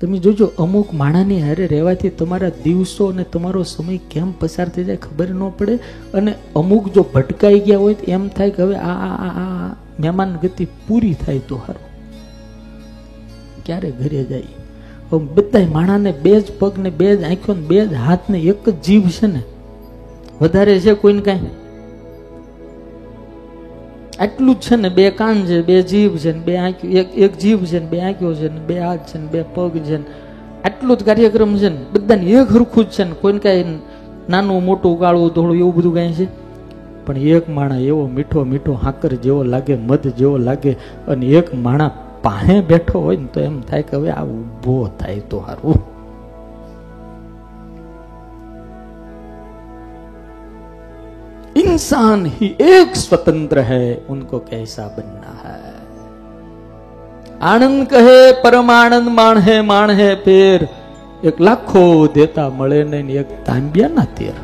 [0.00, 4.96] તમે જોજો, અમુક માણાની હારે રહેવાથી તમારા દિવસો અને તમારો સમય કેમ પસાર થઈ જાય
[4.96, 5.74] ખબર ન પડે.
[6.14, 10.32] અને અમુક જો ભટકાઈ ગયા હોય તો એમ થાય કે હવે આ આ આ મહેમાન
[10.42, 11.86] ગતિ પૂરી થાય તો સારું
[13.66, 14.42] ક્યારે ઘરે જાય?
[15.34, 18.76] બધા માણાને બે જ પગ ને બે જ આંખો બે જ હાથ ને એક જ
[18.86, 19.42] જીભ છે ને.
[20.40, 21.56] વધારે છે કોઈને કાંઈ?
[24.20, 27.38] આટલું જ છે ને, બે કાન છે, બે જીભ છે ને, બે આંખ્યું એક એક
[27.38, 30.04] જીભ છે ને, બે આંખ્યો છે ને, બે હાથ છે ને, બે પગ છે ને.
[30.64, 33.78] આટલું જ કાર્યક્રમ છે ને, બધાને એક હરખું જ છે ને, કોઈને કાંઈ
[34.28, 36.26] નાનું મોટું કાળું ધોળું એવું બધું કાંઈ છે.
[37.06, 40.72] પણ એક માણા એવો મીઠો મીઠો હાકર જેવો લાગે, મધ જેવો લાગે,
[41.08, 41.88] અને એક માણા
[42.22, 45.89] પાસે બેઠો હોય ને તો એમ થાય કે હવે આ ઊભો થાય તો સારું
[51.79, 55.59] इंसान ही एक स्वतंत्र है उनको कैसा बनना है
[57.43, 60.67] આનંદ કહે પરમાનંદ માણ હે માણ હે પેર
[61.23, 61.83] એક લાખો
[62.15, 64.35] દેતા મળે ને એક તાંબિયાના તેર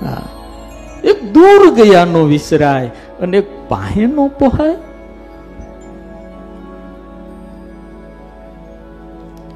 [0.00, 0.24] હા
[1.04, 2.90] એક દૂર ગયાનો વિસરાય
[3.20, 4.76] અને એક પાહે નો પોહાય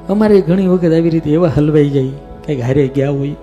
[0.09, 3.42] અમારે ઘણી વખત આવી રીતે એવા હલવાઈ જાય કઈક હારે ગયા હોય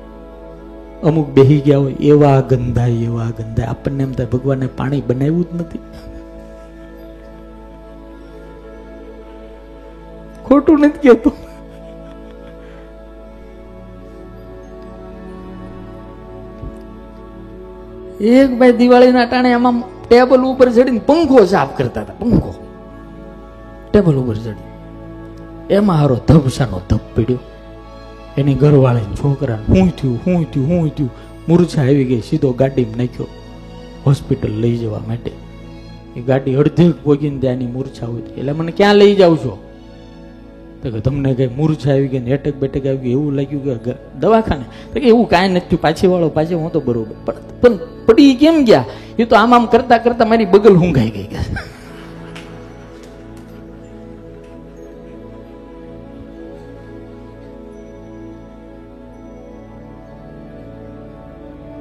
[1.04, 3.68] અમુક બેહી ગયા હોય, એવા ગંધાય એવા ગંધાય.
[3.68, 5.84] આપણને એમ થાય, ભગવાને પાણી બનાવ્યું જ નથી.
[10.46, 11.36] ખોટું નથી કેતું
[18.22, 22.52] એક ભાઈ દિવાળીના ટાણે આમાં ટેબલ ઉપર ચડીને પંખો સાફ કરતા હતા, પંખો.
[23.92, 24.70] ટેબલ ઉપર ચડી
[25.78, 27.42] એમાં હારો ધબસાનો ધબ પીડ્યો.
[28.38, 31.10] એની ઘરવાળી છોકરા હું થયું હું થયું હું થયું.
[31.50, 33.28] મૂર્છા આવી ગઈ, સીધો ગાડીમાં નાખ્યો.
[34.06, 35.32] હોસ્પિટલ લઈ જવા માટે.
[36.18, 39.64] એ ગાડી અડધે પોગીને ત્યાંની મૂર્છા હોય એટલે મને ક્યાં લઈ જાવ છો?
[40.84, 43.92] તો કે તમને કઈ મૂર્છા આવી ગઈ ને એટક બેટક આવી ગઈ, એવું લાગ્યું કે
[44.20, 44.64] દવાખાને.
[44.94, 47.34] તો કે એવું કાંઈ નથી પાછી વાળો પાછી, હું તો બરોબર.
[47.62, 48.86] પણ પડી કેમ ગયા?
[49.20, 51.24] એ તો આમ આમ કરતા કરતા મારી બગલ હુંઘાઈ ગઈ.
[51.24, 51.36] કે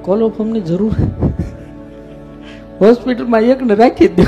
[0.04, 0.96] કોલોફોર્મની જરૂર?
[2.80, 4.26] હોસ્પિટલમાં એકને રાખી દો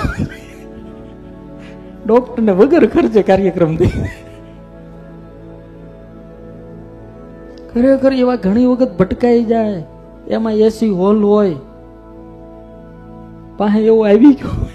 [2.06, 3.88] ડોક્ટરને વગર ખર્ચે કાર્યક્રમ દે
[7.72, 9.82] ખરેખર એવા ઘણી વખત ભટકાઈ જાય.
[10.28, 11.56] એમાં એસી હોલ હોય
[13.56, 14.68] પાસે એવું આવી ગયું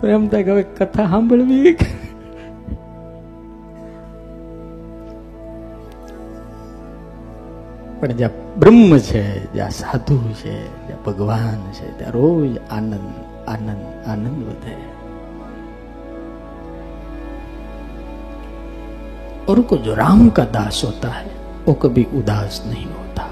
[0.00, 1.72] તો એમ થાય કે હવે કથા સાંભળવી
[7.99, 9.23] પણ જ્યાં બ્રહ્મ છે
[9.53, 10.55] જ્યાં સાધુ છે
[10.87, 12.93] જ્યાં ભગવાન છે ત્યાં રોજ આનંદ
[13.47, 14.75] આનંદ આનંદ વધે
[19.47, 21.31] और को जो राम का दास होता है
[21.65, 23.23] वो कभी उदास नहीं होता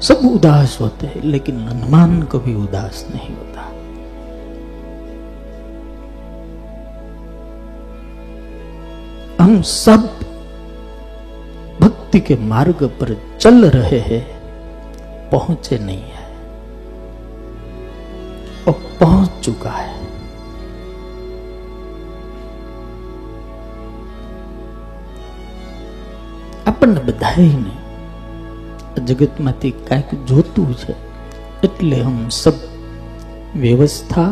[0.00, 3.62] सब उदास होते हैं लेकिन हनुमान कभी उदास नहीं होता
[9.38, 10.08] हम सब
[12.10, 14.22] भक्ति के मार्ग पर चल रहे हैं
[15.30, 16.24] पहुंचे नहीं है
[18.66, 19.94] और पहुंच चुका है
[26.68, 27.72] આપણને બધાને
[29.08, 30.94] જગતમાંથી કાંઈક જોતું છે
[31.66, 32.56] એટલે હમ સબ
[33.56, 34.24] व्यवस्था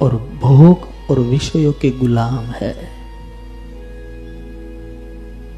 [0.00, 0.12] और
[0.42, 2.72] भोग और विषयों के गुलाम है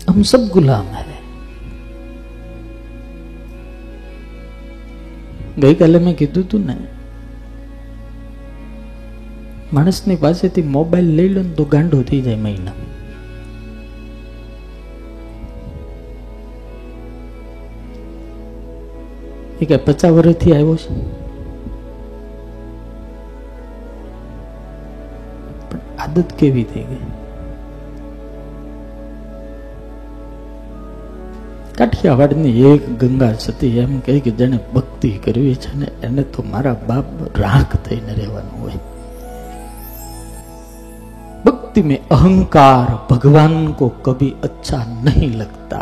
[0.06, 1.10] हम सब गुलाम है
[5.58, 6.76] ગઈકાલે મેં કીધું તું ને
[9.72, 12.76] માણસની પાસેથી મોબાઈલ લઈ લો ને તો ગાંડો થઈ જાય મહિના
[19.60, 20.98] એ કે પચાસ વર્ષથી આવ્યો છે
[25.68, 27.02] પણ આદત કેવી થઈ ગઈ
[31.78, 36.78] કાઠિયાવાડની એક ગંગા સતી એમ કહે કે જેને ભક્તિ કરવી છે ને એને તો મારા
[36.88, 38.80] બાપ રાખ થઈને રહેવાનું હોય
[41.44, 45.78] भक्ति में अहंकार भगवान को कभी अच्छा नहीं लगता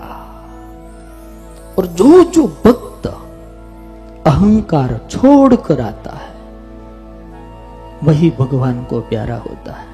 [1.78, 3.06] और जो जो भक्त
[4.26, 6.32] अहंकार छोड़ कर आता है
[8.04, 9.86] वही भगवान को प्यारा होता है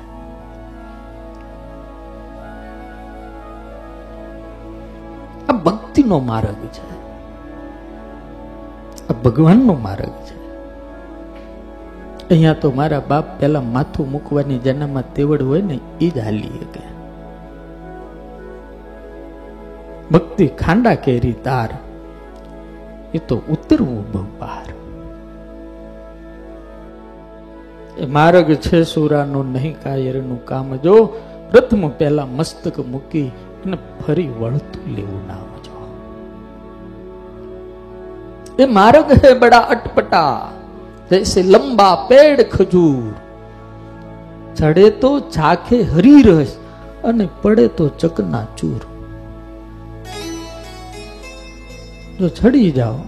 [5.63, 6.99] ભક્તિનો માર્ગ છે.
[9.09, 10.39] આ ભગવાનનો માર્ગ છે.
[12.29, 16.83] અહીંયા તો મારા બાપ પેલા માથું મૂકવાની જેનામાં તેવડ હોય ને એ જ હાલી શકે.
[20.11, 21.69] ભક્તિ ખાંડા કેરી તાર,
[23.13, 24.67] એ તો ઉતરવું બહુ બહાર.
[27.97, 30.75] એ માર્ગ છે સુરાનો નહીં કાયરનું કામ.
[30.75, 31.05] જો
[31.51, 33.31] પ્રથમ પહેલા મસ્તક મૂકી
[33.65, 35.45] અને ફરી વળતું લેવું ના
[38.59, 40.37] એ માર્ગ હે બડા અટપટા,
[41.11, 43.13] જૈસે લંબા પેડ ખજૂર.
[44.55, 46.51] ચડે તો ઝાખે હરી રસ
[47.03, 48.81] અને પડે તો ચકના ચૂર.
[52.19, 52.99] જો ચડી જાઓ,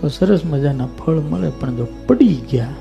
[0.00, 2.76] તો સરસ મજાના ફળ મળે, પણ જો પડી ગયા.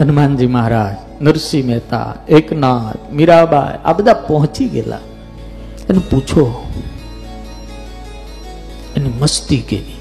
[0.00, 4.98] હનુમાનજી મહારાજ નરસિંહ મહેતા એકનાથ મીરાબાઈ આ બધા પહોંચી ગયેલા.
[5.90, 6.66] એને પૂછો
[8.96, 9.93] એની મસ્તી કેવી?